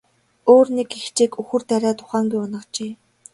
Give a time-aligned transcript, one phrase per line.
[0.53, 2.91] Өөр нэг эгчийг үхэр дайраад ухаангүй унагажээ.